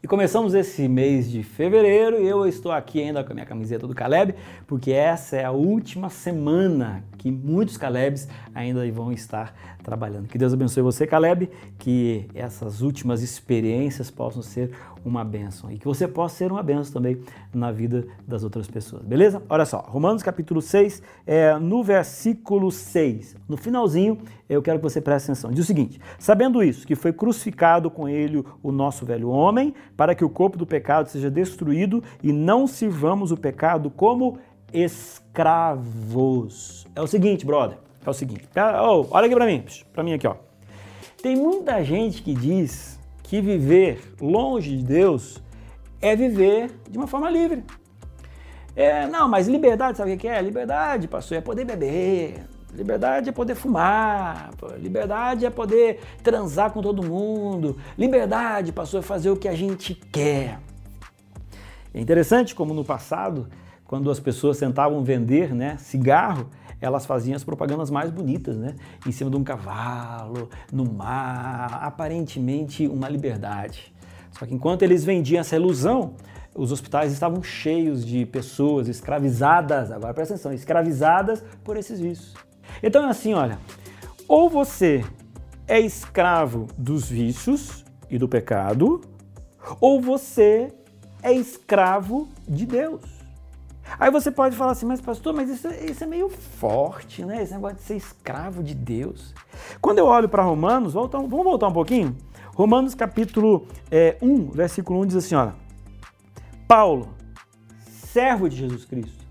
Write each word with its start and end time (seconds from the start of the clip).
E 0.00 0.06
começamos 0.06 0.54
esse 0.54 0.86
mês 0.86 1.28
de 1.28 1.42
fevereiro 1.42 2.22
e 2.22 2.28
eu 2.28 2.46
estou 2.46 2.70
aqui 2.70 3.02
ainda 3.02 3.24
com 3.24 3.32
a 3.32 3.34
minha 3.34 3.44
camiseta 3.44 3.84
do 3.84 3.92
Caleb, 3.92 4.32
porque 4.64 4.92
essa 4.92 5.36
é 5.36 5.44
a 5.44 5.50
última 5.50 6.08
semana 6.08 7.02
que 7.18 7.30
muitos 7.30 7.76
Calebs 7.76 8.28
ainda 8.54 8.90
vão 8.90 9.12
estar 9.12 9.54
trabalhando. 9.82 10.28
Que 10.28 10.38
Deus 10.38 10.52
abençoe 10.52 10.82
você, 10.82 11.06
Caleb, 11.06 11.50
que 11.78 12.26
essas 12.34 12.80
últimas 12.80 13.22
experiências 13.22 14.10
possam 14.10 14.40
ser 14.40 14.70
uma 15.04 15.24
bênção 15.24 15.70
e 15.70 15.78
que 15.78 15.86
você 15.86 16.06
possa 16.06 16.36
ser 16.36 16.52
uma 16.52 16.62
bênção 16.62 16.92
também 16.92 17.20
na 17.52 17.70
vida 17.70 18.06
das 18.26 18.42
outras 18.42 18.66
pessoas, 18.66 19.02
beleza? 19.04 19.42
Olha 19.48 19.64
só, 19.64 19.78
Romanos 19.78 20.22
capítulo 20.22 20.60
6, 20.60 21.02
é, 21.26 21.56
no 21.58 21.82
versículo 21.82 22.70
6, 22.70 23.36
no 23.48 23.56
finalzinho, 23.56 24.18
eu 24.48 24.62
quero 24.62 24.78
que 24.78 24.82
você 24.82 25.00
preste 25.00 25.26
atenção. 25.26 25.50
Diz 25.50 25.64
o 25.64 25.66
seguinte: 25.66 26.00
Sabendo 26.18 26.62
isso, 26.62 26.86
que 26.86 26.94
foi 26.94 27.12
crucificado 27.12 27.90
com 27.90 28.08
ele 28.08 28.44
o 28.62 28.72
nosso 28.72 29.04
velho 29.04 29.28
homem, 29.28 29.74
para 29.96 30.14
que 30.14 30.24
o 30.24 30.30
corpo 30.30 30.56
do 30.56 30.66
pecado 30.66 31.08
seja 31.08 31.30
destruído 31.30 32.02
e 32.22 32.32
não 32.32 32.66
sirvamos 32.66 33.30
o 33.30 33.36
pecado 33.36 33.90
como 33.90 34.38
escravos. 34.72 36.46
É 36.94 37.02
o 37.02 37.06
seguinte, 37.06 37.46
brother, 37.46 37.78
é 38.04 38.10
o 38.10 38.14
seguinte. 38.14 38.48
Oh, 38.82 39.06
olha 39.10 39.26
aqui 39.26 39.34
para 39.34 39.46
mim, 39.46 39.64
para 39.92 40.02
mim 40.02 40.14
aqui, 40.14 40.26
ó. 40.26 40.36
Tem 41.22 41.36
muita 41.36 41.82
gente 41.84 42.22
que 42.22 42.34
diz 42.34 42.98
que 43.22 43.40
viver 43.40 44.14
longe 44.20 44.76
de 44.76 44.82
Deus 44.82 45.42
é 46.00 46.14
viver 46.14 46.70
de 46.88 46.96
uma 46.96 47.06
forma 47.06 47.28
livre. 47.28 47.64
É, 48.74 49.06
não, 49.08 49.28
mas 49.28 49.48
liberdade, 49.48 49.98
sabe 49.98 50.14
o 50.14 50.18
que 50.18 50.28
é? 50.28 50.40
Liberdade, 50.40 51.08
pastor, 51.08 51.38
é 51.38 51.40
poder 51.40 51.64
beber. 51.64 52.46
Liberdade 52.72 53.28
é 53.28 53.32
poder 53.32 53.54
fumar. 53.56 54.50
Liberdade 54.78 55.44
é 55.44 55.50
poder 55.50 56.00
transar 56.22 56.70
com 56.70 56.80
todo 56.80 57.02
mundo. 57.02 57.76
Liberdade, 57.96 58.72
pastor, 58.72 59.00
é 59.00 59.02
fazer 59.02 59.30
o 59.30 59.36
que 59.36 59.48
a 59.48 59.54
gente 59.54 59.94
quer. 59.94 60.60
É 61.92 62.00
interessante 62.00 62.54
como 62.54 62.72
no 62.72 62.84
passado, 62.84 63.48
quando 63.88 64.10
as 64.10 64.20
pessoas 64.20 64.58
tentavam 64.58 65.02
vender 65.02 65.54
né, 65.54 65.78
cigarro, 65.78 66.50
elas 66.78 67.06
faziam 67.06 67.34
as 67.34 67.42
propagandas 67.42 67.90
mais 67.90 68.10
bonitas, 68.10 68.56
né? 68.56 68.76
Em 69.04 69.10
cima 69.10 69.30
de 69.30 69.36
um 69.36 69.42
cavalo, 69.42 70.48
no 70.70 70.84
mar, 70.84 71.80
aparentemente 71.82 72.86
uma 72.86 73.08
liberdade. 73.08 73.92
Só 74.30 74.44
que 74.44 74.54
enquanto 74.54 74.82
eles 74.82 75.04
vendiam 75.04 75.40
essa 75.40 75.56
ilusão, 75.56 76.12
os 76.54 76.70
hospitais 76.70 77.12
estavam 77.12 77.42
cheios 77.42 78.04
de 78.04 78.26
pessoas 78.26 78.88
escravizadas, 78.88 79.90
agora 79.90 80.12
presta 80.12 80.34
atenção, 80.34 80.52
escravizadas 80.52 81.42
por 81.64 81.76
esses 81.78 81.98
vícios. 81.98 82.34
Então 82.82 83.06
é 83.06 83.10
assim, 83.10 83.32
olha, 83.32 83.58
ou 84.28 84.50
você 84.50 85.02
é 85.66 85.80
escravo 85.80 86.68
dos 86.76 87.08
vícios 87.08 87.84
e 88.10 88.18
do 88.18 88.28
pecado, 88.28 89.00
ou 89.80 89.98
você 89.98 90.72
é 91.22 91.32
escravo 91.32 92.28
de 92.46 92.66
Deus. 92.66 93.17
Aí 93.98 94.10
você 94.10 94.30
pode 94.30 94.56
falar 94.56 94.72
assim, 94.72 94.86
mas 94.86 95.00
pastor, 95.00 95.32
mas 95.34 95.48
isso, 95.48 95.68
isso 95.68 96.02
é 96.02 96.06
meio 96.06 96.28
forte, 96.28 97.24
né? 97.24 97.42
Esse 97.42 97.52
negócio 97.52 97.76
de 97.76 97.82
ser 97.82 97.96
escravo 97.96 98.62
de 98.62 98.74
Deus. 98.74 99.34
Quando 99.80 99.98
eu 99.98 100.06
olho 100.06 100.28
para 100.28 100.42
Romanos, 100.42 100.94
volta, 100.94 101.18
vamos 101.18 101.44
voltar 101.44 101.68
um 101.68 101.72
pouquinho? 101.72 102.16
Romanos 102.54 102.94
capítulo 102.94 103.66
é, 103.90 104.18
1, 104.20 104.50
versículo 104.50 105.00
1 105.02 105.06
diz 105.06 105.16
assim, 105.16 105.34
olha. 105.34 105.54
Paulo, 106.66 107.14
servo 107.88 108.48
de 108.48 108.56
Jesus 108.56 108.84
Cristo. 108.84 109.24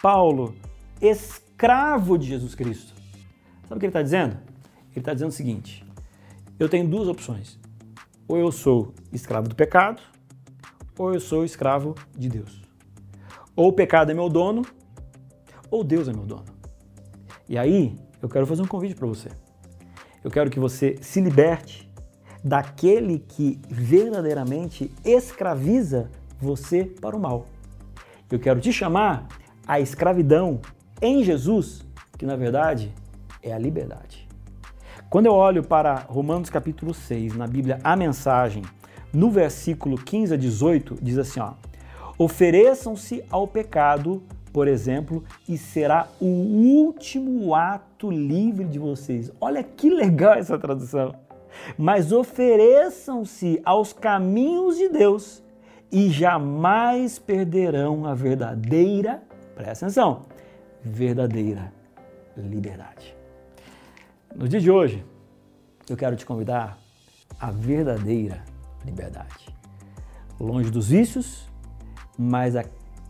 Paulo, 0.00 0.54
escravo 1.00 2.18
de 2.18 2.26
Jesus 2.26 2.54
Cristo. 2.54 2.92
Sabe 3.62 3.76
o 3.76 3.78
que 3.78 3.86
ele 3.86 3.90
está 3.90 4.02
dizendo? 4.02 4.36
Ele 4.90 4.98
está 5.00 5.14
dizendo 5.14 5.30
o 5.30 5.32
seguinte: 5.32 5.84
eu 6.58 6.68
tenho 6.68 6.86
duas 6.86 7.08
opções. 7.08 7.58
Ou 8.28 8.38
eu 8.38 8.52
sou 8.52 8.94
escravo 9.12 9.48
do 9.48 9.54
pecado, 9.54 10.00
ou 10.98 11.12
eu 11.12 11.20
sou 11.20 11.44
escravo 11.44 11.94
de 12.16 12.28
Deus. 12.28 12.61
Ou 13.54 13.68
o 13.68 13.72
pecado 13.72 14.10
é 14.10 14.14
meu 14.14 14.28
dono, 14.28 14.62
ou 15.70 15.84
Deus 15.84 16.08
é 16.08 16.12
meu 16.12 16.24
dono. 16.24 16.44
E 17.48 17.58
aí, 17.58 17.98
eu 18.20 18.28
quero 18.28 18.46
fazer 18.46 18.62
um 18.62 18.66
convite 18.66 18.94
para 18.94 19.06
você. 19.06 19.28
Eu 20.22 20.30
quero 20.30 20.50
que 20.50 20.60
você 20.60 20.96
se 21.00 21.20
liberte 21.20 21.90
daquele 22.42 23.18
que 23.18 23.60
verdadeiramente 23.68 24.92
escraviza 25.04 26.10
você 26.40 26.84
para 26.84 27.16
o 27.16 27.20
mal. 27.20 27.46
Eu 28.30 28.38
quero 28.38 28.60
te 28.60 28.72
chamar 28.72 29.26
à 29.66 29.80
escravidão 29.80 30.60
em 31.00 31.22
Jesus, 31.22 31.84
que 32.16 32.24
na 32.24 32.36
verdade 32.36 32.92
é 33.42 33.52
a 33.52 33.58
liberdade. 33.58 34.28
Quando 35.10 35.26
eu 35.26 35.34
olho 35.34 35.62
para 35.62 36.06
Romanos 36.08 36.48
capítulo 36.48 36.94
6, 36.94 37.36
na 37.36 37.46
Bíblia, 37.46 37.78
a 37.84 37.94
mensagem, 37.94 38.62
no 39.12 39.30
versículo 39.30 39.98
15 39.98 40.34
a 40.34 40.36
18, 40.36 40.98
diz 41.02 41.18
assim, 41.18 41.40
ó: 41.40 41.52
Ofereçam-se 42.18 43.24
ao 43.30 43.46
pecado, 43.46 44.22
por 44.52 44.68
exemplo, 44.68 45.24
e 45.48 45.56
será 45.56 46.08
o 46.20 46.26
último 46.26 47.54
ato 47.54 48.10
livre 48.10 48.64
de 48.64 48.78
vocês. 48.78 49.30
Olha 49.40 49.62
que 49.62 49.88
legal 49.88 50.34
essa 50.34 50.58
tradução. 50.58 51.14
Mas 51.76 52.12
ofereçam-se 52.12 53.60
aos 53.64 53.92
caminhos 53.92 54.76
de 54.76 54.88
Deus 54.88 55.42
e 55.90 56.10
jamais 56.10 57.18
perderão 57.18 58.06
a 58.06 58.14
verdadeira, 58.14 59.22
presta 59.54 59.86
atenção, 59.86 60.24
verdadeira 60.82 61.72
liberdade. 62.36 63.14
No 64.34 64.48
dia 64.48 64.60
de 64.60 64.70
hoje, 64.70 65.04
eu 65.88 65.96
quero 65.96 66.16
te 66.16 66.24
convidar 66.24 66.78
à 67.38 67.50
verdadeira 67.50 68.42
liberdade. 68.84 69.54
Longe 70.40 70.70
dos 70.70 70.88
vícios, 70.88 71.51
mas 72.22 72.54
a 72.54 72.64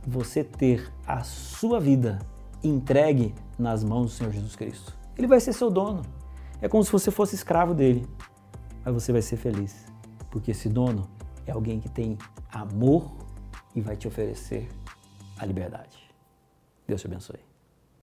você 0.07 0.43
ter 0.43 0.91
a 1.07 1.23
sua 1.23 1.79
vida 1.79 2.19
entregue 2.65 3.35
nas 3.59 3.85
mãos 3.85 4.07
do 4.07 4.11
Senhor 4.11 4.33
Jesus 4.33 4.57
Cristo. 4.57 4.97
Ele 5.17 5.27
vai 5.27 5.39
ser 5.39 5.53
seu 5.53 5.71
dono. 5.71 6.03
É 6.61 6.69
como 6.69 6.83
se 6.83 6.91
você 6.91 7.11
fosse 7.11 7.35
escravo 7.35 7.75
dele, 7.75 8.07
mas 8.85 8.95
você 8.95 9.13
vai 9.13 9.23
ser 9.23 9.37
feliz, 9.37 9.85
porque 10.31 10.53
esse 10.53 10.69
dono 10.69 11.09
é 11.47 11.53
alguém 11.53 11.79
que 11.79 11.89
tem 11.89 12.17
amor 12.51 13.13
e 13.75 13.81
vai 13.81 13.97
te 13.97 14.09
oferecer 14.09 14.69
a 15.39 15.45
liberdade. 15.45 15.99
Deus 16.87 17.01
te 17.01 17.07
abençoe. 17.07 17.52